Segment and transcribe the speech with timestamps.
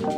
[0.00, 0.16] Assalamualaikum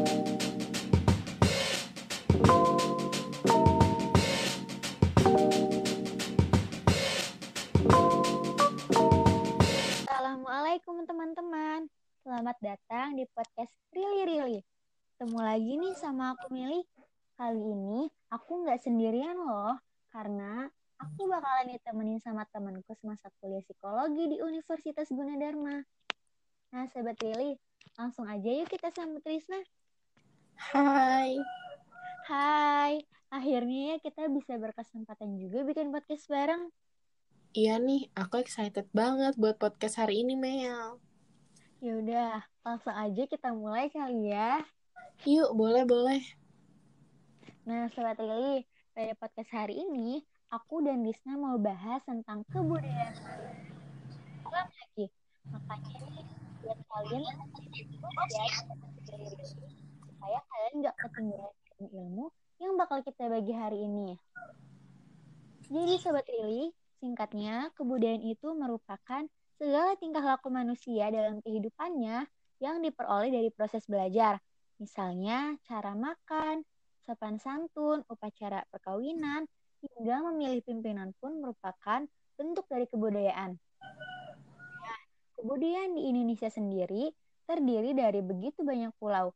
[11.03, 11.91] teman-teman.
[12.23, 14.63] Selamat datang di podcast Rili Rili.
[15.19, 16.87] Ketemu lagi nih sama aku Mili.
[17.35, 19.75] Kali ini aku nggak sendirian loh,
[20.15, 25.83] karena aku bakalan ditemenin sama temanku semasa kuliah psikologi di Universitas Gunadarma.
[26.71, 27.59] Nah, Sobat Rili,
[27.99, 29.61] langsung aja yuk kita sambut Trisna.
[30.59, 31.39] Hai.
[32.23, 33.03] Hai,
[33.35, 36.71] akhirnya ya kita bisa berkesempatan juga bikin podcast bareng.
[37.53, 40.97] Iya nih, aku excited banget buat podcast hari ini, Mel.
[41.83, 44.63] Yaudah, langsung aja kita mulai kali ya.
[45.29, 46.23] Yuk, boleh-boleh.
[47.69, 48.65] Nah, Sobat Rili,
[48.97, 53.19] pada podcast hari ini, aku dan Disna mau bahas tentang kebudayaan.
[54.49, 55.11] Lagi,
[55.51, 56.22] makanya nih,
[56.73, 57.35] buat kalian ya,
[60.09, 61.55] supaya kalian nggak ketinggalan
[61.93, 62.27] ilmu
[62.63, 64.17] yang bakal kita bagi hari ini.
[65.69, 69.27] Jadi, Sobat Rili, Singkatnya, kebudayaan itu merupakan
[69.59, 72.25] segala tingkah laku manusia dalam kehidupannya
[72.63, 74.39] yang diperoleh dari proses belajar.
[74.79, 76.63] Misalnya, cara makan,
[77.03, 79.51] sopan santun, upacara perkawinan,
[79.83, 82.07] hingga memilih pimpinan pun merupakan
[82.39, 83.59] bentuk dari kebudayaan.
[85.43, 87.11] Kebudayaan di Indonesia sendiri
[87.51, 89.35] terdiri dari begitu banyak pulau.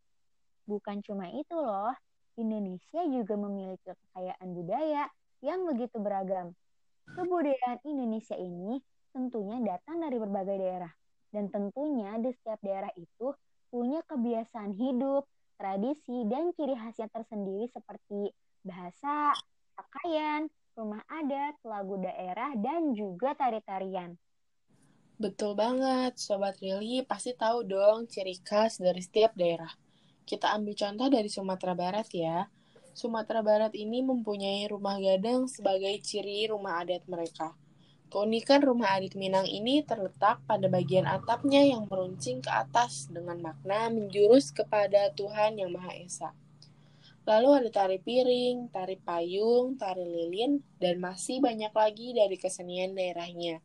[0.62, 1.90] Bukan cuma itu loh,
[2.38, 5.10] Indonesia juga memiliki kekayaan budaya
[5.42, 6.54] yang begitu beragam.
[7.10, 8.78] Kebudayaan Indonesia ini
[9.10, 10.92] tentunya datang dari berbagai daerah.
[11.34, 13.34] Dan tentunya di setiap daerah itu
[13.74, 15.26] punya kebiasaan hidup,
[15.58, 18.30] tradisi, dan ciri khasnya tersendiri seperti
[18.62, 19.34] bahasa,
[19.74, 20.46] pakaian,
[20.78, 24.14] rumah adat, lagu daerah, dan juga tari-tarian.
[25.16, 29.72] Betul banget, Sobat Rili pasti tahu dong ciri khas dari setiap daerah.
[30.28, 32.52] Kita ambil contoh dari Sumatera Barat ya.
[32.92, 37.56] Sumatera Barat ini mempunyai rumah gadang sebagai ciri rumah adat mereka.
[38.12, 43.88] Keunikan rumah adat Minang ini terletak pada bagian atapnya yang meruncing ke atas dengan makna
[43.88, 46.30] menjurus kepada Tuhan Yang Maha Esa.
[47.24, 53.64] Lalu ada tari piring, tari payung, tari lilin, dan masih banyak lagi dari kesenian daerahnya.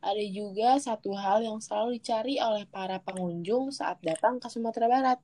[0.00, 5.18] Ada juga satu hal yang selalu dicari oleh para pengunjung saat datang ke Sumatera Barat,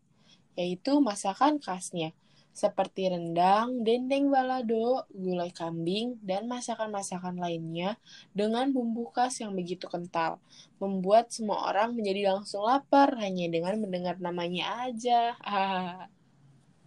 [0.57, 2.13] yaitu masakan khasnya
[2.57, 8.01] seperti rendang, dendeng balado, gulai kambing, dan masakan-masakan lainnya
[8.33, 10.41] dengan bumbu khas yang begitu kental,
[10.81, 15.37] membuat semua orang menjadi langsung lapar hanya dengan mendengar namanya aja.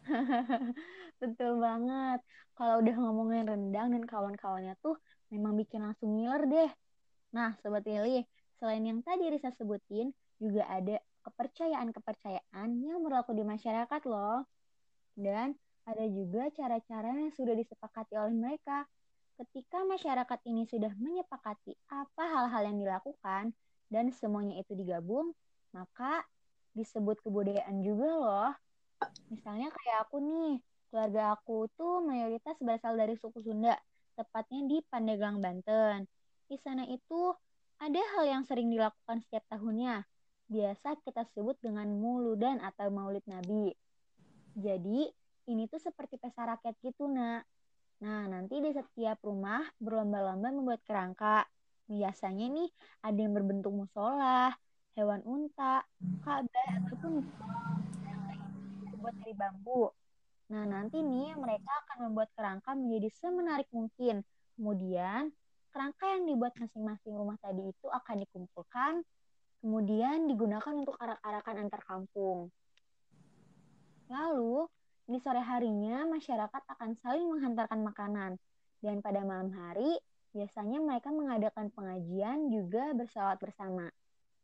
[1.21, 2.19] Betul banget.
[2.57, 4.97] Kalau udah ngomongin rendang dan kawan-kawannya tuh
[5.29, 6.69] memang bikin langsung ngiler deh.
[7.29, 8.25] Nah, Sobat Lili,
[8.57, 10.09] selain yang tadi Risa sebutin,
[10.41, 10.97] juga ada
[11.27, 14.47] kepercayaan-kepercayaan yang berlaku di masyarakat loh.
[15.13, 15.53] Dan
[15.85, 18.85] ada juga cara-cara yang sudah disepakati oleh mereka.
[19.39, 23.55] Ketika masyarakat ini sudah menyepakati apa hal-hal yang dilakukan
[23.87, 25.31] dan semuanya itu digabung,
[25.71, 26.27] maka
[26.75, 28.51] disebut kebudayaan juga loh.
[29.31, 30.59] Misalnya kayak aku nih,
[30.91, 33.79] keluarga aku tuh mayoritas berasal dari suku Sunda,
[34.17, 36.03] tepatnya di Pandeglang, Banten.
[36.49, 37.29] Di sana itu
[37.77, 40.01] ada hal yang sering dilakukan setiap tahunnya.
[40.49, 43.69] Biasa kita sebut dengan muludan atau maulid nabi.
[44.57, 45.05] Jadi,
[45.45, 47.45] ini tuh seperti pesta rakyat gitu, nak.
[48.01, 51.45] Nah, nanti di setiap rumah berlomba-lomba membuat kerangka.
[51.85, 52.69] Biasanya nih
[53.05, 54.49] ada yang berbentuk musola,
[54.97, 55.85] hewan unta,
[56.25, 57.29] ka'bah, ataupun
[58.97, 59.93] buat dari bambu.
[60.49, 64.25] Nah, nanti nih mereka akan membuat kerangka menjadi semenarik mungkin.
[64.57, 65.29] Kemudian,
[65.69, 69.01] kerangka yang dibuat masing-masing rumah tadi itu akan dikumpulkan,
[69.61, 72.49] kemudian digunakan untuk arak-arakan antar kampung.
[74.09, 74.65] Lalu,
[75.09, 78.31] di sore harinya masyarakat akan saling menghantarkan makanan.
[78.79, 79.97] Dan pada malam hari,
[80.33, 83.89] biasanya mereka mengadakan pengajian juga bersalawat bersama.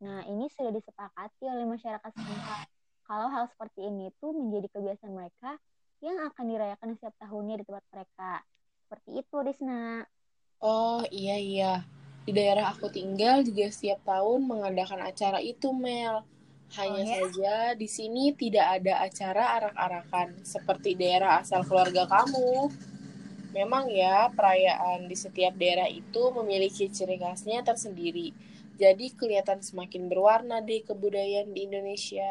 [0.04, 2.68] Nah, ini sudah disepakati oleh masyarakat setempat.
[3.06, 5.56] Kalau hal seperti ini tuh menjadi kebiasaan mereka
[6.02, 8.32] yang akan dirayakan setiap tahunnya di tempat mereka.
[8.86, 10.04] Seperti itu, Disna.
[10.62, 11.74] Oh, iya iya.
[12.26, 16.16] Di daerah aku tinggal juga setiap tahun mengadakan acara itu, Mel.
[16.78, 17.16] Hanya Oh, ya?
[17.16, 22.52] saja di sini tidak ada acara arak-arakan seperti daerah asal keluarga kamu.
[23.58, 28.28] Memang ya, perayaan di setiap daerah itu memiliki ciri khasnya tersendiri.
[28.82, 32.30] Jadi kelihatan semakin berwarna deh kebudayaan di Indonesia.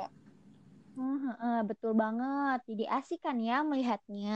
[0.97, 2.59] Heeh, betul banget.
[2.71, 4.31] Jadi asik kan ya melihatnya.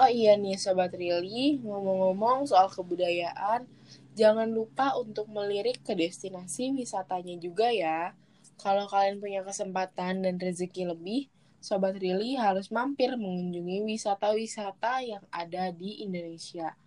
[0.00, 3.68] Oh iya nih Sobat Rili, ngomong-ngomong soal kebudayaan,
[4.16, 8.16] jangan lupa untuk melirik ke destinasi wisatanya juga ya.
[8.56, 11.28] Kalau kalian punya kesempatan dan rezeki lebih,
[11.60, 16.78] Sobat Rili harus mampir mengunjungi wisata-wisata yang ada di Indonesia.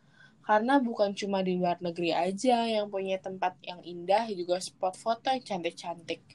[0.42, 5.30] Karena bukan cuma di luar negeri aja yang punya tempat yang indah, juga spot foto
[5.30, 6.26] yang cantik-cantik.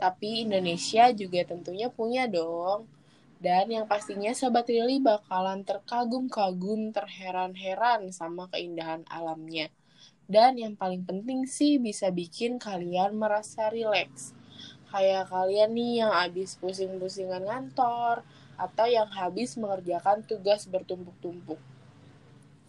[0.00, 2.88] Tapi Indonesia juga tentunya punya dong.
[3.44, 9.66] Dan yang pastinya Sobat Rili bakalan terkagum-kagum, terheran-heran sama keindahan alamnya.
[10.34, 14.22] Dan yang paling penting sih bisa bikin kalian merasa rileks.
[14.90, 18.16] Kayak kalian nih yang habis pusing-pusingan kantor,
[18.64, 21.58] atau yang habis mengerjakan tugas bertumpuk-tumpuk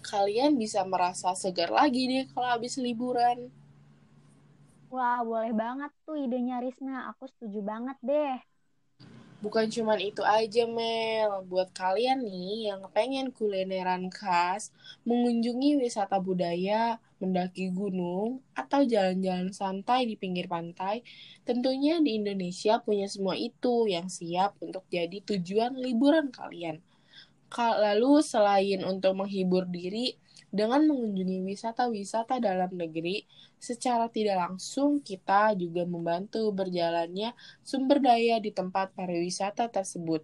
[0.03, 3.47] kalian bisa merasa segar lagi deh kalau habis liburan.
[4.93, 7.09] Wah, boleh banget tuh idenya Risna.
[7.09, 8.35] Aku setuju banget deh.
[9.43, 11.43] Bukan cuman itu aja, Mel.
[11.51, 14.71] Buat kalian nih yang pengen kulineran khas,
[15.03, 21.03] mengunjungi wisata budaya, mendaki gunung, atau jalan-jalan santai di pinggir pantai,
[21.43, 26.79] tentunya di Indonesia punya semua itu yang siap untuk jadi tujuan liburan kalian.
[27.53, 30.15] Lalu selain untuk menghibur diri
[30.53, 33.25] dengan mengunjungi wisata-wisata dalam negeri,
[33.57, 37.33] secara tidak langsung kita juga membantu berjalannya
[37.65, 40.21] sumber daya di tempat pariwisata tersebut.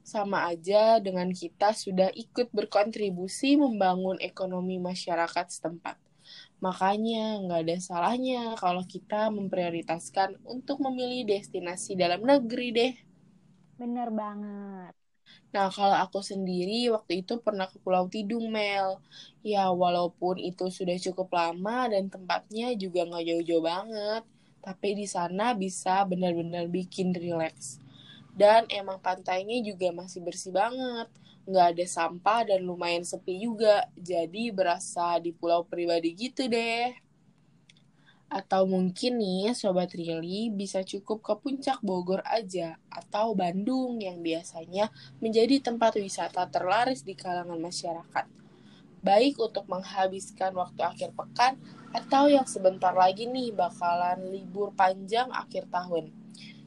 [0.00, 6.00] Sama aja dengan kita sudah ikut berkontribusi membangun ekonomi masyarakat setempat.
[6.64, 12.92] Makanya nggak ada salahnya kalau kita memprioritaskan untuk memilih destinasi dalam negeri deh.
[13.76, 15.05] Bener banget.
[15.54, 19.00] Nah, kalau aku sendiri waktu itu pernah ke Pulau Tidung, Mel.
[19.40, 24.22] Ya, walaupun itu sudah cukup lama dan tempatnya juga nggak jauh-jauh banget,
[24.60, 27.78] tapi di sana bisa benar-benar bikin rileks.
[28.36, 31.08] Dan emang pantainya juga masih bersih banget,
[31.48, 37.05] nggak ada sampah dan lumayan sepi juga, jadi berasa di pulau pribadi gitu deh.
[38.26, 44.90] Atau mungkin nih Sobat Rili bisa cukup ke puncak Bogor aja atau Bandung yang biasanya
[45.22, 48.26] menjadi tempat wisata terlaris di kalangan masyarakat.
[49.06, 51.54] Baik untuk menghabiskan waktu akhir pekan
[51.94, 56.10] atau yang sebentar lagi nih bakalan libur panjang akhir tahun.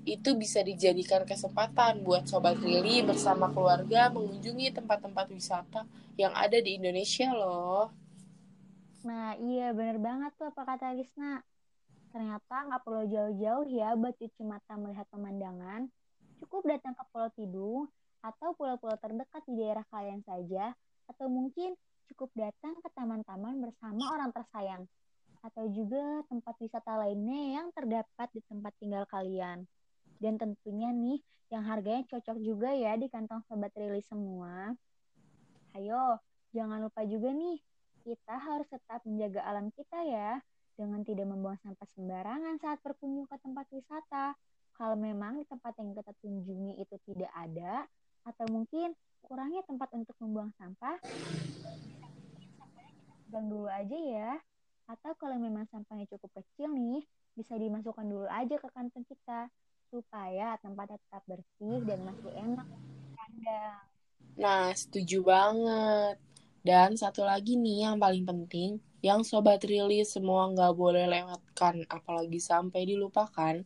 [0.07, 5.83] Itu bisa dijadikan kesempatan buat Sobat Rili bersama keluarga mengunjungi tempat-tempat wisata
[6.15, 7.91] yang ada di Indonesia loh.
[9.07, 11.39] Nah iya bener banget tuh apa kata Gisna.
[12.09, 15.87] Ternyata nggak perlu jauh-jauh ya buat cuci mata melihat pemandangan.
[16.41, 17.85] Cukup datang ke Pulau Tidung
[18.19, 20.75] atau pulau-pulau terdekat di daerah kalian saja,
[21.07, 21.71] atau mungkin
[22.11, 24.83] cukup datang ke taman-taman bersama orang tersayang,
[25.39, 29.63] atau juga tempat wisata lainnya yang terdapat di tempat tinggal kalian.
[30.19, 34.75] Dan tentunya nih, yang harganya cocok juga ya di kantong sobat rilis semua.
[35.79, 36.19] Ayo,
[36.51, 37.55] jangan lupa juga nih,
[38.03, 40.39] kita harus tetap menjaga alam kita ya,
[40.79, 44.35] dengan tidak membuang sampah sembarangan saat berkunjung ke tempat wisata.
[44.79, 47.83] Kalau memang di tempat yang kita kunjungi itu tidak ada,
[48.23, 48.95] atau mungkin
[49.27, 50.95] kurangnya tempat untuk membuang sampah,
[53.27, 54.31] buang dulu aja ya.
[54.87, 57.03] Atau kalau memang sampahnya cukup kecil nih,
[57.35, 59.51] bisa dimasukkan dulu aja ke kantong kita,
[59.91, 62.67] supaya tempat tetap bersih dan masih enak
[63.19, 63.83] kandang.
[64.39, 66.15] Nah, setuju banget.
[66.59, 72.39] Dan satu lagi nih yang paling penting, yang Sobat Rili semua nggak boleh lewatkan, apalagi
[72.43, 73.63] sampai dilupakan.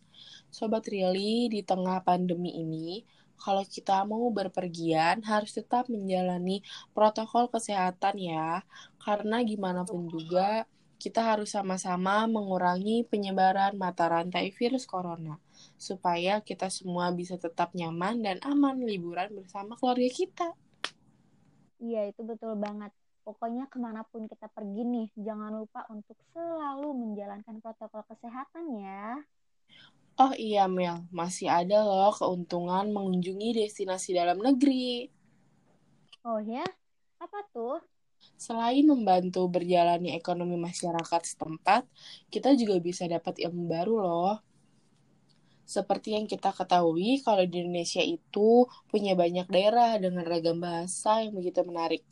[0.53, 3.01] Sobat Rili, di tengah pandemi ini,
[3.41, 6.61] kalau kita mau berpergian harus tetap menjalani
[6.93, 8.61] protokol kesehatan ya.
[9.01, 10.69] Karena gimana pun juga,
[11.01, 15.41] kita harus sama-sama mengurangi penyebaran mata rantai virus corona.
[15.75, 20.47] Supaya kita semua bisa tetap nyaman dan aman liburan bersama keluarga kita.
[21.85, 22.91] Iya, itu betul banget.
[23.25, 29.03] Pokoknya ke mana pun kita pergi nih, jangan lupa untuk selalu menjalankan protokol kesehatan ya.
[30.23, 34.89] Oh iya Mel, masih ada loh keuntungan mengunjungi destinasi dalam negeri.
[36.27, 36.63] Oh ya?
[37.23, 37.79] Apa tuh?
[38.45, 41.81] Selain membantu berjalannya ekonomi masyarakat setempat,
[42.33, 44.33] kita juga bisa dapat ilmu baru loh.
[45.63, 51.33] Seperti yang kita ketahui, kalau di Indonesia itu punya banyak daerah dengan ragam bahasa yang
[51.39, 52.03] begitu menarik.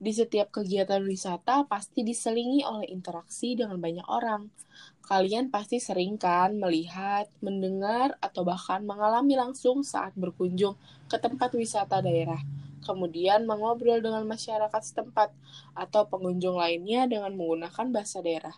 [0.00, 4.48] Di setiap kegiatan wisata pasti diselingi oleh interaksi dengan banyak orang.
[5.04, 10.72] Kalian pasti sering kan melihat, mendengar, atau bahkan mengalami langsung saat berkunjung
[11.04, 12.40] ke tempat wisata daerah.
[12.80, 15.36] Kemudian mengobrol dengan masyarakat setempat
[15.76, 18.56] atau pengunjung lainnya dengan menggunakan bahasa daerah.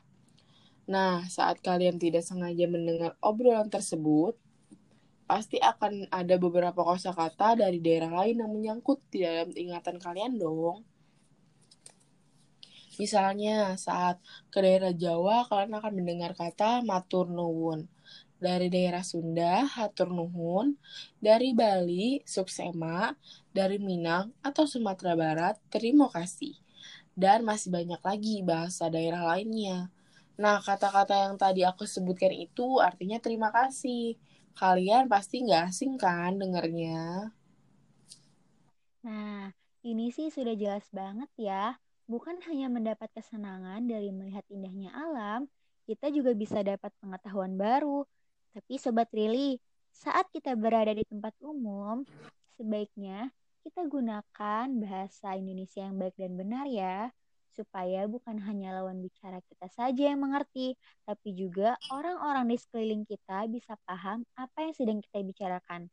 [0.90, 4.34] Nah, saat kalian tidak sengaja mendengar obrolan tersebut,
[5.24, 10.82] pasti akan ada beberapa kosakata dari daerah lain yang menyangkut di dalam ingatan kalian dong.
[13.00, 14.20] Misalnya, saat
[14.52, 17.88] ke daerah Jawa, kalian akan mendengar kata matur nuwun.
[18.42, 20.74] Dari daerah Sunda, Hatur Nuhun.
[21.22, 23.14] Dari Bali, Suksema.
[23.54, 26.58] Dari Minang atau Sumatera Barat, terima kasih.
[27.14, 29.94] Dan masih banyak lagi bahasa daerah lainnya.
[30.42, 34.04] Nah, kata-kata yang tadi aku sebutkan itu artinya terima kasih.
[34.60, 36.98] Kalian pasti nggak asing kan dengernya?
[39.06, 39.50] Nah,
[39.86, 41.74] ini sih sudah jelas banget ya.
[42.10, 45.46] Bukan hanya mendapat kesenangan dari melihat indahnya alam,
[45.88, 48.04] kita juga bisa dapat pengetahuan baru.
[48.54, 49.56] Tapi Sobat Rili,
[49.94, 52.04] saat kita berada di tempat umum,
[52.58, 53.30] sebaiknya
[53.64, 57.10] kita gunakan bahasa Indonesia yang baik dan benar ya,
[57.52, 63.46] supaya bukan hanya lawan bicara kita saja yang mengerti, tapi juga orang-orang di sekeliling kita
[63.52, 65.92] bisa paham apa yang sedang kita bicarakan.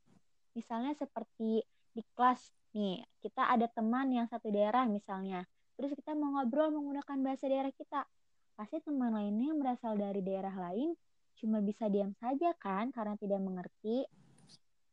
[0.55, 1.61] Misalnya seperti
[1.93, 5.43] di kelas nih, kita ada teman yang satu daerah misalnya,
[5.75, 8.07] terus kita mau ngobrol menggunakan bahasa daerah kita.
[8.55, 10.95] Pasti teman lainnya yang berasal dari daerah lain
[11.39, 14.03] cuma bisa diam saja kan karena tidak mengerti.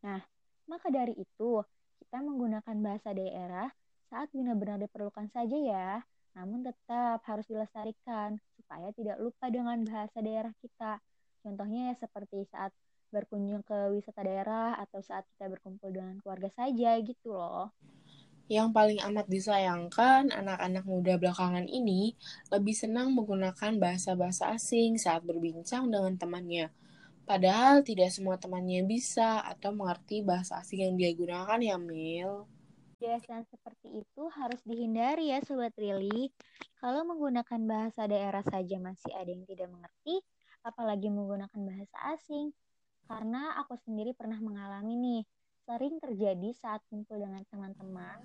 [0.07, 0.23] Nah,
[0.71, 1.63] maka dari itu,
[1.99, 3.67] kita menggunakan bahasa daerah
[4.07, 5.91] saat benar-benar diperlukan saja ya,
[6.37, 11.01] namun tetap harus dilestarikan supaya tidak lupa dengan bahasa daerah kita.
[11.41, 12.77] Contohnya ya seperti saat
[13.09, 17.73] berkunjung ke wisata daerah atau saat kita berkumpul dengan keluarga saja gitu loh.
[18.47, 22.15] Yang paling amat disayangkan, anak-anak muda belakangan ini
[22.53, 26.71] lebih senang menggunakan bahasa-bahasa asing saat berbincang dengan temannya.
[27.27, 32.47] Padahal tidak semua temannya bisa atau mengerti bahasa asing yang dia gunakan ya, Mil.
[32.97, 36.33] Kebiasaan seperti itu harus dihindari ya Sobat Rili.
[36.81, 40.25] Kalau menggunakan bahasa daerah saja masih ada yang tidak mengerti,
[40.65, 42.57] apalagi menggunakan bahasa asing.
[43.05, 45.23] Karena aku sendiri pernah mengalami nih,
[45.69, 48.17] sering terjadi saat kumpul dengan teman-teman.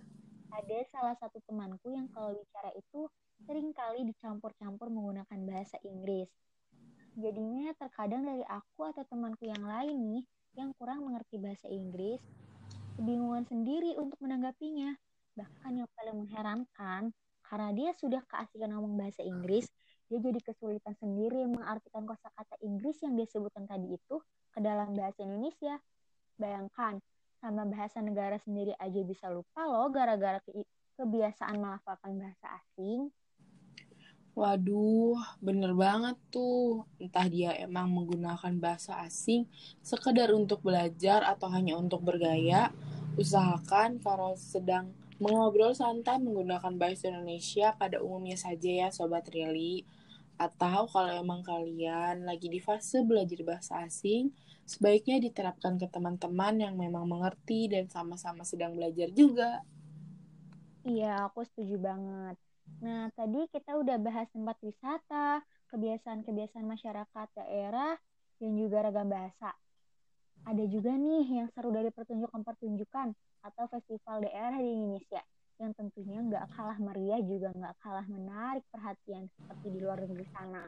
[0.55, 3.11] Ada salah satu temanku yang kalau bicara itu
[3.43, 6.31] sering kali dicampur-campur menggunakan bahasa Inggris.
[7.19, 10.23] Jadinya terkadang dari aku atau temanku yang lain nih
[10.55, 12.23] yang kurang mengerti bahasa Inggris,
[12.95, 14.95] kebingungan sendiri untuk menanggapinya.
[15.37, 19.67] Bahkan yang paling mengherankan, karena dia sudah keasikan ngomong bahasa Inggris,
[20.11, 24.19] dia jadi kesulitan sendiri mengartikan kosakata Inggris yang dia sebutkan tadi itu
[24.51, 25.79] ke dalam bahasa Indonesia.
[26.35, 26.99] Bayangkan,
[27.39, 30.61] sama bahasa negara sendiri aja bisa lupa loh gara-gara ke
[30.99, 33.09] kebiasaan melafalkan bahasa asing.
[34.39, 36.87] Waduh, bener banget tuh.
[37.03, 39.41] Entah dia emang menggunakan bahasa asing
[39.83, 42.71] sekedar untuk belajar atau hanya untuk bergaya,
[43.19, 44.85] usahakan kalau sedang
[45.23, 49.83] mengobrol santai menggunakan bahasa Indonesia pada umumnya saja ya Sobat Rili.
[50.39, 54.31] Atau kalau emang kalian lagi di fase belajar bahasa asing,
[54.65, 59.61] sebaiknya diterapkan ke teman-teman yang memang mengerti dan sama-sama sedang belajar juga.
[60.89, 62.35] Iya, aku setuju banget.
[62.79, 67.99] Nah, tadi kita udah bahas tempat wisata, kebiasaan-kebiasaan masyarakat daerah,
[68.39, 69.51] dan juga ragam bahasa.
[70.47, 73.13] Ada juga nih yang seru dari pertunjukan-pertunjukan
[73.45, 75.21] atau festival daerah di Indonesia
[75.61, 80.65] yang tentunya nggak kalah meriah juga nggak kalah menarik perhatian seperti di luar negeri sana.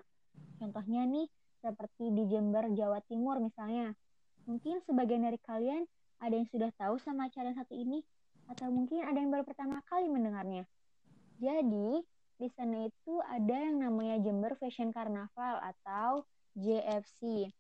[0.62, 1.26] Contohnya nih,
[1.66, 3.98] seperti di Jember, Jawa Timur misalnya.
[4.46, 5.90] Mungkin sebagian dari kalian
[6.22, 8.06] ada yang sudah tahu sama acara satu ini,
[8.54, 10.70] atau mungkin ada yang baru pertama kali mendengarnya.
[11.44, 12.00] Jadi,
[12.40, 16.24] di sana itu ada yang namanya Jember Fashion Carnival atau
[16.56, 17.52] JFC.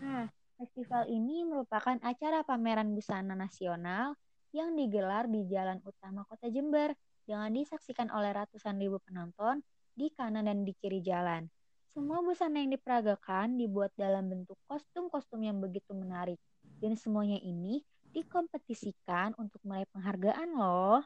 [0.00, 4.16] Nah, festival ini merupakan acara pameran busana nasional
[4.56, 6.96] yang digelar di jalan utama kota Jember
[7.28, 9.60] dengan disaksikan oleh ratusan ribu penonton
[9.92, 11.52] di kanan dan di kiri jalan.
[11.92, 16.40] Semua busana yang diperagakan dibuat dalam bentuk kostum-kostum yang begitu menarik.
[16.80, 17.84] Dan semuanya ini
[18.16, 21.04] dikompetisikan untuk meraih penghargaan loh.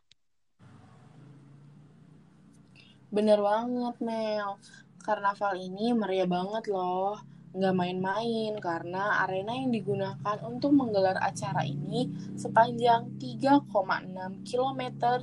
[3.14, 4.58] Bener banget, Mel.
[4.98, 7.14] Karnaval ini meriah banget loh.
[7.56, 14.82] Nggak main-main karena arena yang digunakan untuk menggelar acara ini sepanjang 3,6 km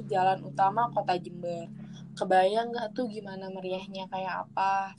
[0.10, 1.70] jalan utama kota Jember.
[2.18, 4.96] Kebayang nggak tuh gimana meriahnya kayak apa?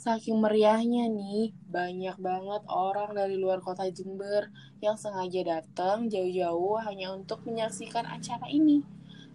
[0.00, 4.48] Saking meriahnya nih, banyak banget orang dari luar kota Jember
[4.80, 8.80] yang sengaja datang jauh-jauh hanya untuk menyaksikan acara ini.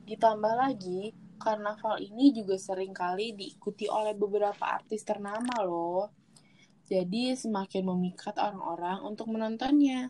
[0.10, 1.14] Ditambah lagi,
[1.46, 6.10] karnaval ini juga sering kali diikuti oleh beberapa artis ternama loh.
[6.90, 10.10] Jadi semakin memikat orang-orang untuk menontonnya.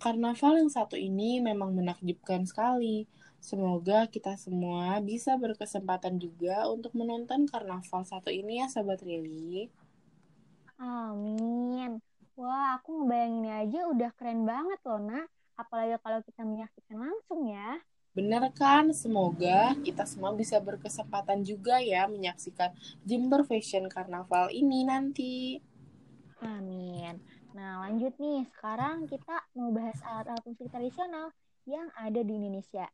[0.00, 3.04] Karnaval yang satu ini memang menakjubkan sekali.
[3.40, 9.68] Semoga kita semua bisa berkesempatan juga untuk menonton karnaval satu ini ya Sobat Rili.
[10.80, 12.00] Amin.
[12.40, 15.28] Wah, aku ngebayanginnya aja udah keren banget loh, Nak.
[15.60, 17.76] Apalagi kalau kita menyaksikan langsung ya.
[18.10, 18.90] Bener kan?
[18.90, 22.74] Semoga kita semua bisa berkesempatan juga ya menyaksikan
[23.06, 25.62] Jember Fashion Carnival ini nanti.
[26.42, 27.22] Amin.
[27.54, 28.46] Nah, lanjut nih.
[28.56, 31.30] Sekarang kita mau bahas alat-alat musik tradisional
[31.68, 32.90] yang ada di Indonesia.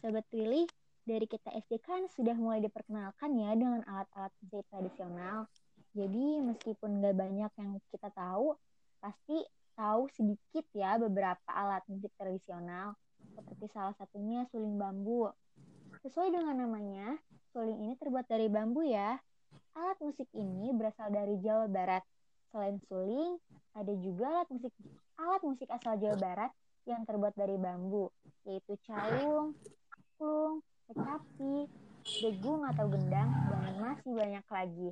[0.00, 0.64] Sobat Willy,
[1.04, 5.44] dari kita SD kan sudah mulai diperkenalkan ya dengan alat-alat musik tradisional.
[5.94, 8.56] Jadi meskipun nggak banyak yang kita tahu,
[8.98, 9.44] pasti
[9.76, 12.96] tahu sedikit ya beberapa alat musik tradisional.
[13.32, 15.32] Seperti salah satunya suling bambu.
[16.04, 17.16] Sesuai dengan namanya,
[17.56, 19.16] suling ini terbuat dari bambu ya.
[19.72, 22.04] Alat musik ini berasal dari Jawa Barat.
[22.52, 23.40] Selain suling,
[23.72, 24.72] ada juga alat musik
[25.16, 26.50] alat musik asal Jawa Barat
[26.84, 28.12] yang terbuat dari bambu,
[28.44, 29.56] yaitu calung,
[30.20, 31.64] klung, kecapi,
[32.04, 34.90] degung atau gendang, dan masih banyak lagi.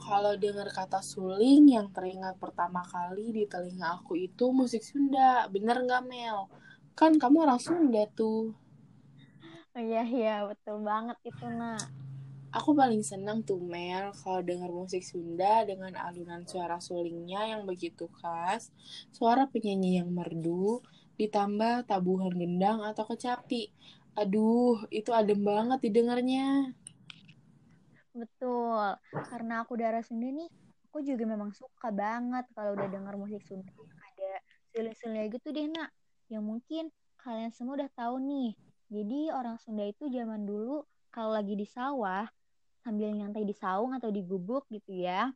[0.00, 5.44] Kalau dengar kata suling, yang teringat pertama kali di telinga aku itu musik Sunda.
[5.52, 6.48] Bener nggak, Mel?
[7.00, 8.52] Kan kamu orang Sunda tuh.
[9.72, 11.80] Oh iya, iya, betul banget itu, nak.
[12.52, 18.04] Aku paling senang tuh Mel kalau dengar musik Sunda dengan alunan suara sulingnya yang begitu
[18.20, 18.68] khas,
[19.16, 20.84] suara penyanyi yang merdu,
[21.16, 23.72] ditambah tabuhan gendang atau kecapi.
[24.20, 26.76] Aduh, itu adem banget didengarnya.
[28.12, 30.52] Betul, karena aku darah Sunda nih,
[30.92, 34.30] aku juga memang suka banget kalau udah dengar musik Sunda ada
[34.76, 35.88] suling-sulingnya gitu deh, nak.
[36.30, 36.84] Yang mungkin
[37.18, 38.54] kalian semua udah tahu nih.
[38.90, 42.26] Jadi orang Sunda itu zaman dulu kalau lagi di sawah,
[42.86, 45.34] sambil nyantai di saung atau di gubuk gitu ya.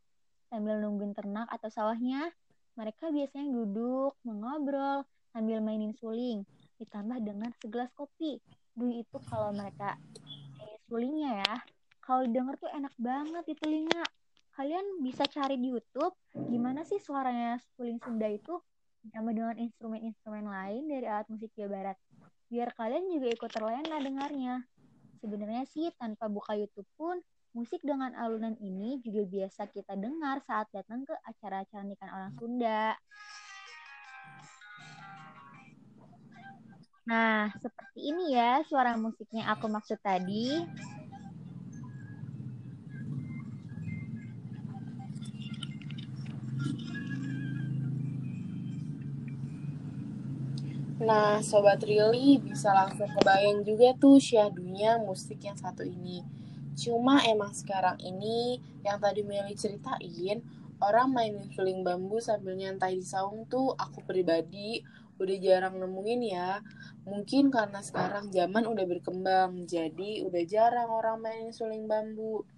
[0.49, 2.31] Sambil nungguin ternak atau sawahnya,
[2.79, 5.03] mereka biasanya duduk, mengobrol,
[5.35, 6.47] sambil mainin suling.
[6.79, 8.39] Ditambah dengan segelas kopi.
[8.75, 9.99] Dulu itu kalau mereka
[10.63, 11.55] eh, sulingnya ya,
[12.03, 14.07] kalau denger tuh enak banget di telinga.
[14.55, 18.55] Kalian bisa cari di YouTube gimana sih suaranya suling Sunda itu
[19.13, 21.99] sama dengan instrumen-instrumen lain dari alat musik Jawa Barat.
[22.49, 24.65] Biar kalian juga ikut terlena dengarnya.
[25.21, 27.21] Sebenarnya sih tanpa buka YouTube pun
[27.55, 32.99] Musik dengan alunan ini juga biasa kita dengar saat datang ke acara-acara nikahan orang Sunda.
[37.07, 40.67] Nah, seperti ini ya suara musiknya aku maksud tadi.
[51.05, 56.25] Nah, Sobat Rili bisa langsung kebayang juga tuh syahdunya musik yang satu ini.
[56.81, 60.41] Cuma emang sekarang ini yang tadi Meli ceritain,
[60.81, 64.81] orang mainin suling bambu sambil nyantai di saung tuh aku pribadi
[65.21, 66.65] udah jarang nemuin ya.
[67.05, 72.49] Mungkin karena sekarang zaman udah berkembang, jadi udah jarang orang mainin suling bambu.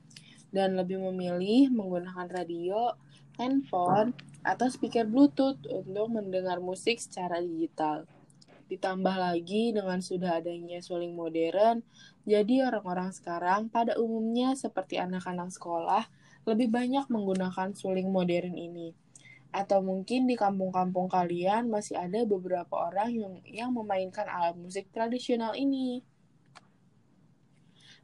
[0.55, 2.95] Dan lebih memilih menggunakan radio,
[3.43, 4.15] handphone,
[4.47, 8.07] atau speaker bluetooth untuk mendengar musik secara digital.
[8.67, 11.87] Ditambah lagi dengan sudah adanya suling modern,
[12.27, 16.11] jadi orang-orang sekarang pada umumnya seperti anak-anak sekolah
[16.47, 18.91] lebih banyak menggunakan suling modern ini.
[19.55, 25.55] Atau mungkin di kampung-kampung kalian masih ada beberapa orang yang, yang memainkan alat musik tradisional
[25.55, 26.03] ini.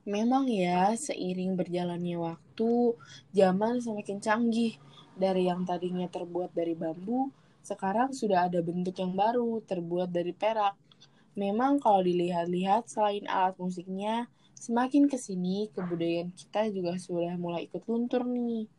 [0.03, 2.99] Memang ya, seiring berjalannya waktu,
[3.31, 4.75] zaman semakin canggih.
[5.13, 7.31] Dari yang tadinya terbuat dari bambu,
[7.63, 10.75] sekarang sudah ada bentuk yang baru, terbuat dari perak.
[11.39, 17.83] Memang kalau dilihat-lihat, selain alat musiknya, semakin ke sini kebudayaan kita juga sudah mulai ikut
[17.89, 18.71] luntur nih.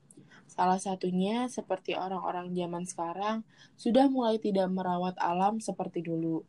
[0.47, 3.37] Salah satunya seperti orang-orang zaman sekarang
[3.73, 6.45] sudah mulai tidak merawat alam seperti dulu.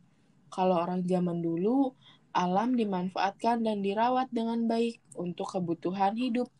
[0.53, 1.97] Kalau orang zaman dulu,
[2.35, 6.51] alam dimanfaatkan dan dirawat dengan baik untuk kebutuhan hidup.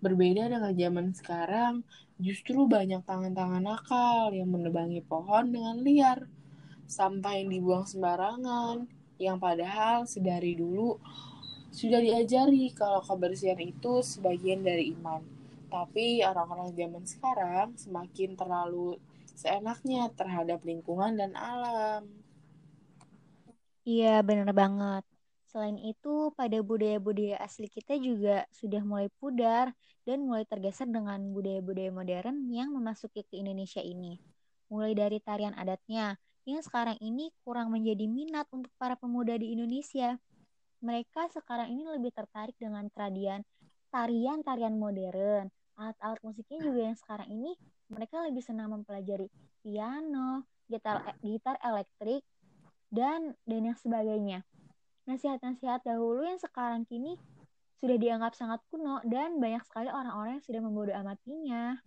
[0.00, 1.84] Berbeda dengan zaman sekarang,
[2.20, 6.28] Justru banyak tangan-tangan nakal yang menebangi pohon dengan liar.
[6.84, 8.84] Sampah yang dibuang sembarangan,
[9.16, 11.00] yang padahal sedari dulu
[11.72, 15.24] sudah diajari kalau kebersihan itu sebagian dari iman.
[15.72, 19.00] Tapi orang-orang zaman sekarang semakin terlalu
[19.32, 22.04] seenaknya terhadap lingkungan dan alam.
[23.88, 25.09] Iya, benar banget.
[25.50, 29.74] Selain itu, pada budaya-budaya asli kita juga sudah mulai pudar
[30.06, 34.22] dan mulai tergeser dengan budaya-budaya modern yang memasuki ke Indonesia ini.
[34.70, 36.14] Mulai dari tarian adatnya,
[36.46, 40.22] yang sekarang ini kurang menjadi minat untuk para pemuda di Indonesia.
[40.86, 43.42] Mereka sekarang ini lebih tertarik dengan tradian
[43.90, 45.50] tarian-tarian modern.
[45.74, 47.58] Alat-alat musiknya juga yang sekarang ini
[47.90, 49.26] mereka lebih senang mempelajari
[49.66, 52.22] piano, gitar gitar elektrik,
[52.86, 54.46] dan dan yang sebagainya
[55.08, 57.16] nasihat-nasihat dahulu yang sekarang kini
[57.80, 61.80] sudah dianggap sangat kuno dan banyak sekali orang-orang yang sudah membodoh amatinya.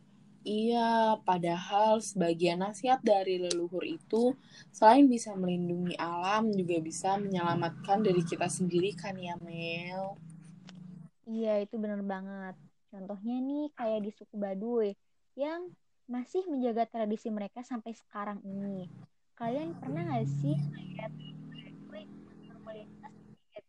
[0.43, 4.36] Iya, padahal sebagian nasihat dari leluhur itu
[4.76, 10.19] selain bisa melindungi alam juga bisa menyelamatkan diri kita sendiri kan ya Mel?
[11.23, 12.60] Iya, itu benar banget.
[12.91, 14.91] Contohnya nih kayak di suku Baduy
[15.39, 15.71] yang
[16.12, 18.91] masih menjaga tradisi mereka sampai sekarang ini.
[19.39, 21.12] Kalian pernah nggak sih melihat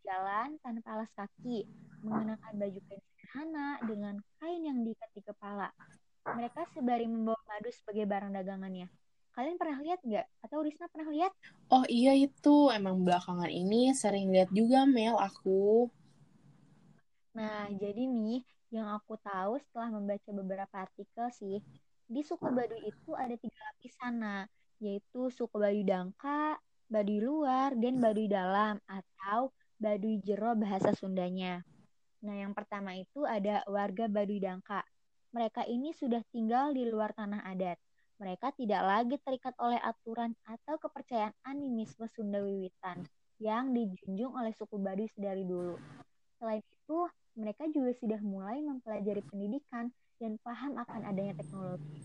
[0.05, 1.65] jalan tanpa alas kaki,
[2.05, 5.73] mengenakan baju kain sederhana dengan kain yang diikat di kepala?
[6.25, 8.87] Mereka sebari membawa madu sebagai barang dagangannya.
[9.35, 10.25] Kalian pernah lihat nggak?
[10.47, 11.33] Atau Risna pernah lihat?
[11.67, 15.91] Oh iya itu, emang belakangan ini sering lihat juga Mel aku.
[17.35, 18.41] Nah, jadi nih
[18.71, 21.59] yang aku tahu setelah membaca beberapa artikel sih,
[22.07, 24.43] di suku Baduy itu ada tiga lapisan, nah,
[24.79, 26.55] yaitu suku Baduy Dangka,
[26.87, 31.59] Baduy luar, dan Baduy dalam atau Baduy jero bahasa Sundanya.
[32.23, 34.87] Nah, yang pertama itu ada warga Baduy Dangka.
[35.35, 37.75] Mereka ini sudah tinggal di luar tanah adat.
[38.15, 43.03] Mereka tidak lagi terikat oleh aturan atau kepercayaan animisme Sunda Wiwitan
[43.43, 45.75] yang dijunjung oleh suku Baduy sedari dulu.
[46.39, 46.99] Selain itu,
[47.35, 49.91] mereka juga sudah mulai mempelajari pendidikan
[50.23, 51.99] dan paham akan adanya teknologi.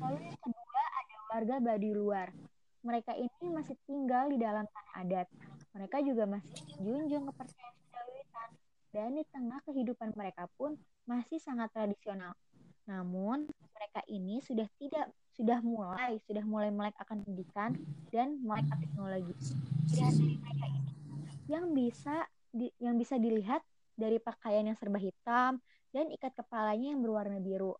[0.00, 2.32] Lalu yang kedua ada warga Baduy luar.
[2.80, 5.28] Mereka ini masih tinggal di dalam tanah adat.
[5.72, 8.50] Mereka juga masih menjunjung kepercayaan Wiwitan
[8.92, 10.76] dan di tengah kehidupan mereka pun
[11.08, 12.36] masih sangat tradisional.
[12.84, 17.72] Namun, mereka ini sudah tidak sudah mulai sudah mulai melek akan pendidikan
[18.12, 19.34] dan melek akan teknologi.
[19.96, 20.90] Mereka ini
[21.48, 23.64] yang bisa di, yang bisa dilihat
[23.96, 25.56] dari pakaian yang serba hitam
[25.92, 27.76] dan ikat kepalanya yang berwarna biru.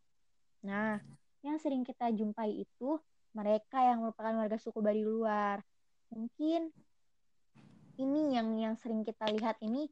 [0.64, 1.00] Nah,
[1.44, 2.96] yang sering kita jumpai itu
[3.36, 5.60] mereka yang merupakan warga suku Baduy luar.
[6.12, 6.72] Mungkin
[7.98, 9.88] ini yang yang sering kita lihat ini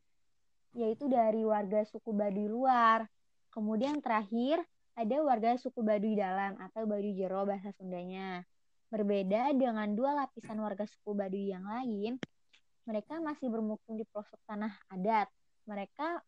[0.71, 3.07] yaitu dari warga suku Baduy luar.
[3.51, 4.63] Kemudian terakhir
[4.95, 8.47] ada warga suku Baduy dalam atau Baduy jero bahasa Sundanya.
[8.91, 12.19] Berbeda dengan dua lapisan warga suku Baduy yang lain,
[12.87, 15.31] mereka masih bermukim di pelosok tanah adat.
[15.67, 16.23] Mereka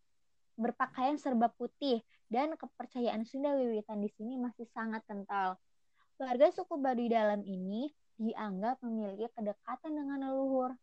[0.58, 5.58] berpakaian serba putih dan kepercayaan Sunda Wiwitan di sini masih sangat kental.
[6.18, 10.74] Warga suku Baduy dalam ini dianggap memiliki kedekatan dengan leluhur.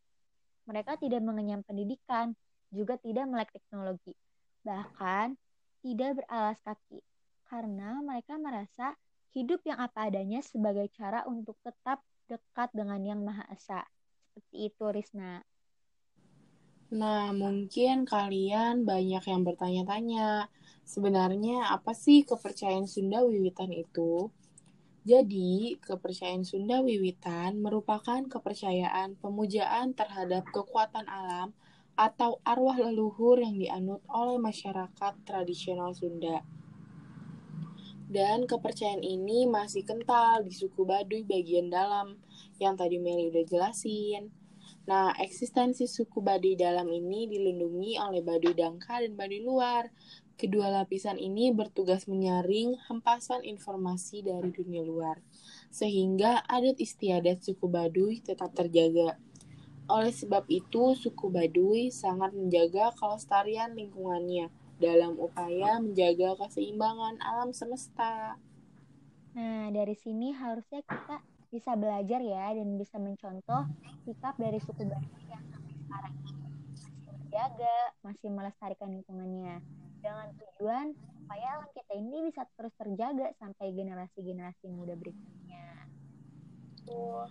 [0.70, 2.38] Mereka tidak mengenyam pendidikan,
[2.70, 4.14] juga tidak melek teknologi.
[4.62, 5.34] Bahkan
[5.82, 7.02] tidak beralas kaki
[7.50, 8.94] karena mereka merasa
[9.34, 13.82] hidup yang apa adanya sebagai cara untuk tetap dekat dengan Yang Maha Esa.
[14.30, 15.42] Seperti itu, Risna.
[16.94, 20.50] Nah, mungkin kalian banyak yang bertanya-tanya,
[20.86, 24.30] sebenarnya apa sih kepercayaan Sunda Wiwitan itu?
[25.10, 31.50] Jadi, kepercayaan Sunda Wiwitan merupakan kepercayaan pemujaan terhadap kekuatan alam
[31.98, 36.46] atau arwah leluhur yang dianut oleh masyarakat tradisional Sunda.
[38.06, 42.22] Dan kepercayaan ini masih kental di suku Baduy bagian dalam
[42.62, 44.30] yang tadi Meli udah jelasin.
[44.86, 49.90] Nah, eksistensi suku Baduy dalam ini dilindungi oleh Baduy Dangka dan Baduy luar.
[50.40, 55.20] Kedua lapisan ini bertugas menyaring hempasan informasi dari dunia luar,
[55.68, 59.20] sehingga adat istiadat suku Baduy tetap terjaga.
[59.92, 64.48] Oleh sebab itu, suku Baduy sangat menjaga kelestarian lingkungannya,
[64.80, 68.40] dalam upaya menjaga keseimbangan alam semesta.
[69.36, 71.20] Nah, dari sini harusnya kita
[71.52, 73.68] bisa belajar ya dan bisa mencontoh
[74.08, 76.48] sikap dari suku Baduy yang sampai sekarang ini
[77.28, 77.76] masih
[78.08, 79.60] masih melestarikan lingkungannya
[80.00, 85.68] dengan tujuan supaya alam kita ini bisa terus terjaga sampai generasi-generasi muda berikutnya.
[86.88, 87.30] Tuh.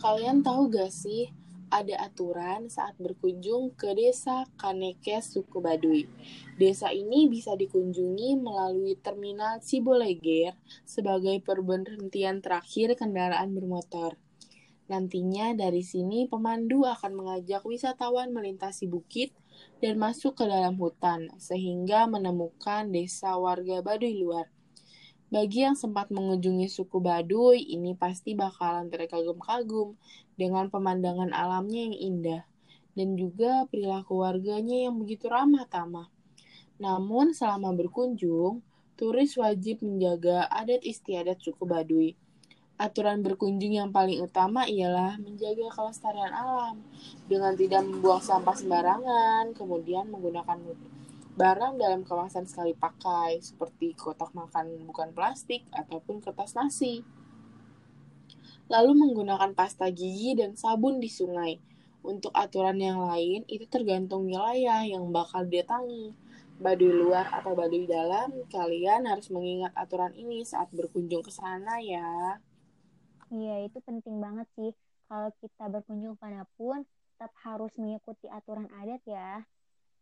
[0.00, 1.28] Kalian tahu gak sih
[1.70, 6.10] ada aturan saat berkunjung ke desa Kanekes suku Baduy.
[6.58, 14.18] Desa ini bisa dikunjungi melalui terminal Ciboleger sebagai perberhentian terakhir kendaraan bermotor.
[14.90, 19.30] Nantinya dari sini pemandu akan mengajak wisatawan melintasi bukit
[19.78, 24.50] dan masuk ke dalam hutan sehingga menemukan desa warga Baduy luar.
[25.30, 29.94] Bagi yang sempat mengunjungi suku Baduy, ini pasti bakalan terkagum-kagum
[30.34, 32.42] dengan pemandangan alamnya yang indah
[32.98, 36.10] dan juga perilaku warganya yang begitu ramah tamah.
[36.82, 38.58] Namun selama berkunjung,
[38.98, 42.18] turis wajib menjaga adat istiadat suku Baduy.
[42.80, 46.80] Aturan berkunjung yang paling utama ialah menjaga kelestarian alam
[47.28, 50.56] dengan tidak membuang sampah sembarangan, kemudian menggunakan
[51.36, 57.04] barang dalam kemasan sekali pakai seperti kotak makan bukan plastik ataupun kertas nasi.
[58.72, 61.60] Lalu menggunakan pasta gigi dan sabun di sungai.
[62.00, 66.16] Untuk aturan yang lain itu tergantung wilayah yang bakal didatangi.
[66.56, 72.40] Baduy luar atau baduy dalam, kalian harus mengingat aturan ini saat berkunjung ke sana ya.
[73.30, 74.70] Iya, itu penting banget sih.
[75.06, 76.18] Kalau kita berkunjung
[76.58, 79.46] pun tetap harus mengikuti aturan adat ya.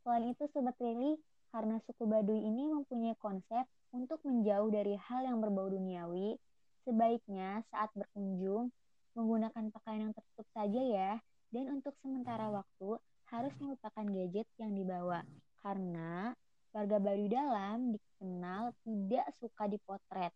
[0.00, 1.20] Selain itu, Sobat Reli,
[1.52, 6.36] karena suku Baduy ini mempunyai konsep untuk menjauh dari hal yang berbau duniawi,
[6.84, 8.72] sebaiknya saat berkunjung
[9.16, 11.12] menggunakan pakaian yang tertutup saja ya,
[11.52, 15.24] dan untuk sementara waktu harus melupakan gadget yang dibawa,
[15.60, 16.32] karena
[16.72, 20.32] warga Baduy dalam dikenal tidak suka dipotret.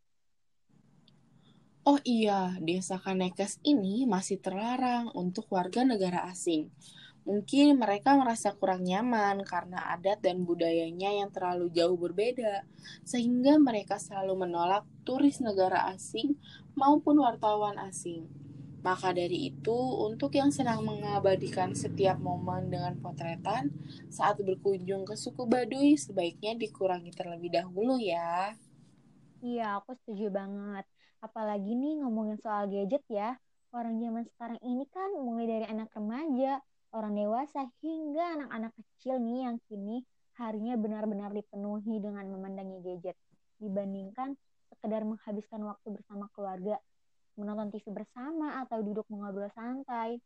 [1.83, 6.71] Oh iya, desa Kanekes ini masih terlarang untuk warga negara asing.
[7.27, 12.63] Mungkin mereka merasa kurang nyaman karena adat dan budayanya yang terlalu jauh berbeda,
[13.03, 16.39] sehingga mereka selalu menolak turis negara asing
[16.79, 18.31] maupun wartawan asing.
[18.87, 23.75] Maka dari itu, untuk yang sedang mengabadikan setiap momen dengan potretan
[24.07, 28.55] saat berkunjung ke suku Baduy, sebaiknya dikurangi terlebih dahulu ya.
[29.47, 30.85] Iya, aku setuju banget.
[31.23, 33.39] Apalagi nih ngomongin soal gadget ya.
[33.73, 36.61] Orang zaman sekarang ini kan mulai dari anak remaja,
[36.93, 40.05] orang dewasa hingga anak-anak kecil nih yang kini
[40.37, 43.17] harinya benar-benar dipenuhi dengan memandangi gadget
[43.63, 44.37] dibandingkan
[44.69, 46.77] sekedar menghabiskan waktu bersama keluarga,
[47.39, 50.21] menonton TV bersama atau duduk mengobrol santai.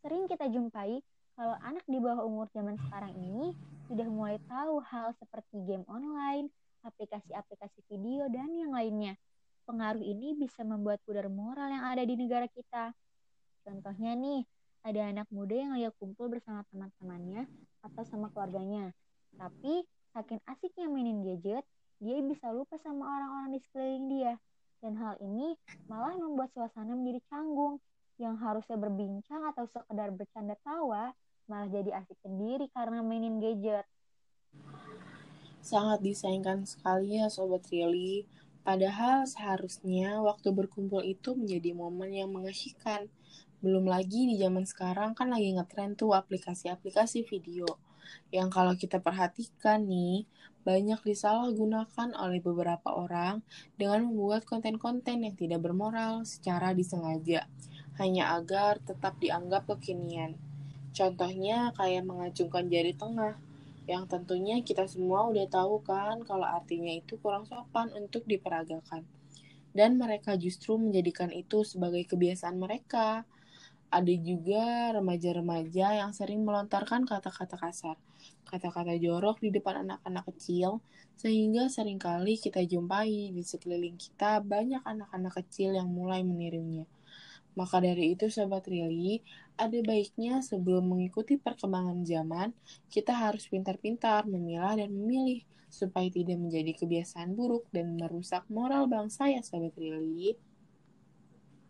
[0.00, 1.04] Sering kita jumpai
[1.36, 3.52] kalau anak di bawah umur zaman sekarang ini
[3.90, 6.48] sudah mulai tahu hal seperti game online,
[6.86, 9.18] aplikasi-aplikasi video, dan yang lainnya.
[9.70, 12.90] Pengaruh ini bisa membuat pudar moral yang ada di negara kita.
[13.62, 14.42] Contohnya nih,
[14.82, 17.46] ada anak muda yang lagi kumpul bersama teman-temannya
[17.78, 18.90] atau sama keluarganya.
[19.38, 21.62] Tapi saking asiknya mainin gadget,
[22.02, 24.34] dia bisa lupa sama orang-orang di sekeliling dia.
[24.82, 25.54] Dan hal ini
[25.86, 27.78] malah membuat suasana menjadi canggung.
[28.18, 31.14] Yang harusnya berbincang atau sekedar bercanda tawa,
[31.46, 33.86] malah jadi asik sendiri karena mainin gadget.
[35.62, 38.26] Sangat disayangkan sekali ya Sobat Rili.
[38.60, 43.08] Padahal seharusnya waktu berkumpul itu menjadi momen yang mengasihkan
[43.60, 47.68] belum lagi di zaman sekarang kan lagi ngetren tuh aplikasi-aplikasi video.
[48.32, 50.26] Yang kalau kita perhatikan nih,
[50.60, 53.40] banyak disalahgunakan oleh beberapa orang
[53.80, 57.48] dengan membuat konten-konten yang tidak bermoral secara disengaja,
[57.96, 60.36] hanya agar tetap dianggap kekinian.
[60.90, 63.38] Contohnya kayak mengacungkan jari tengah,
[63.88, 69.04] yang tentunya kita semua udah tahu kan kalau artinya itu kurang sopan untuk diperagakan.
[69.70, 73.22] Dan mereka justru menjadikan itu sebagai kebiasaan mereka
[73.90, 77.98] ada juga remaja-remaja yang sering melontarkan kata-kata kasar,
[78.46, 80.78] kata-kata jorok di depan anak-anak kecil,
[81.18, 86.86] sehingga sering kali kita jumpai di sekeliling kita banyak anak-anak kecil yang mulai menirunya.
[87.58, 89.20] Maka dari itu, Sobat Rili,
[89.58, 92.48] ada baiknya sebelum mengikuti perkembangan zaman,
[92.88, 99.30] kita harus pintar-pintar memilah dan memilih, supaya tidak menjadi kebiasaan buruk dan merusak moral bangsa
[99.30, 100.38] ya, Sobat Rili.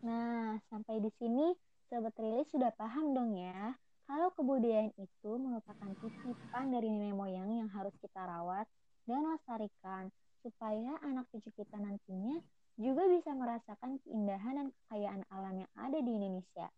[0.00, 1.52] Nah, sampai di sini
[1.88, 3.76] Sobat Rilis sudah paham dong ya,
[4.08, 8.66] kalau kebudayaan itu merupakan titipan dari nenek moyang yang harus kita rawat
[9.04, 10.08] dan lestarikan,
[10.40, 12.40] supaya anak cucu kita nantinya
[12.80, 16.72] juga bisa merasakan keindahan dan kekayaan alam yang ada di Indonesia.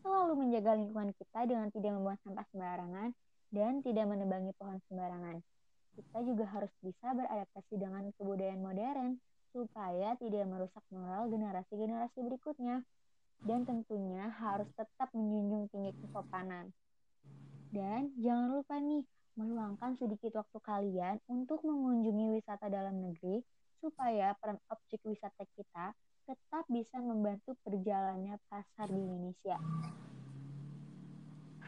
[0.00, 3.08] Selalu menjaga lingkungan kita dengan tidak membuang sampah sembarangan
[3.52, 5.44] dan tidak menebangi pohon sembarangan.
[5.94, 9.20] Kita juga harus bisa beradaptasi dengan kebudayaan modern
[9.52, 12.80] supaya tidak merusak moral generasi-generasi berikutnya
[13.44, 16.72] dan tentunya harus tetap menjunjung tinggi kesopanan.
[17.70, 19.04] Dan jangan lupa nih,
[19.36, 23.44] meluangkan sedikit waktu kalian untuk mengunjungi wisata dalam negeri
[23.84, 25.92] supaya peran objek wisata kita
[26.24, 29.60] tetap bisa membantu perjalanannya pasar di Indonesia.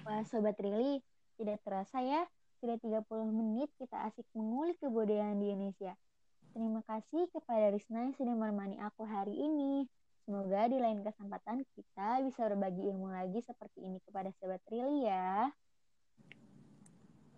[0.08, 1.04] Wah, Sobat Rili,
[1.36, 2.24] tidak terasa ya,
[2.56, 3.04] sudah 30
[3.36, 5.92] menit kita asik mengulik kebudayaan di Indonesia.
[6.56, 9.84] Terima kasih kepada Rizna yang sudah menemani aku hari ini.
[10.24, 15.52] Semoga di lain kesempatan kita bisa berbagi ilmu lagi seperti ini kepada Sobat Rili ya.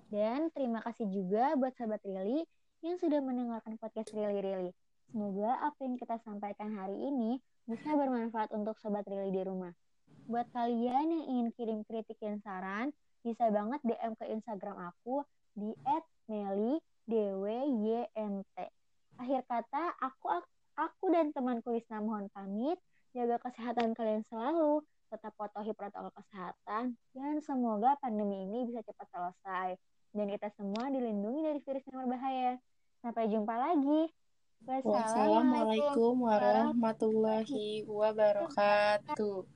[0.08, 2.46] Dan terima kasih juga buat Sobat Rili
[2.82, 4.70] yang sudah mendengarkan podcast Rili Rili.
[5.08, 9.74] Semoga apa yang kita sampaikan hari ini bisa bermanfaat untuk Sobat Rili di rumah.
[10.28, 12.92] Buat kalian yang ingin kirim kritik dan saran,
[13.24, 15.74] bisa banget DM ke Instagram aku di
[16.30, 16.80] @meli_dwynt.
[19.18, 20.28] Akhir kata, aku
[20.78, 22.78] Aku dan temanku Risna mohon pamit,
[23.10, 24.78] jaga kesehatan kalian selalu,
[25.10, 29.74] tetap patuhi protokol kesehatan, dan semoga pandemi ini bisa cepat selesai.
[30.12, 32.60] Dan kita semua dilindungi dari virus yang berbahaya.
[33.04, 34.10] Sampai jumpa lagi.
[34.66, 39.46] Wassalamualaikum warahmatullahi wabarakatuh.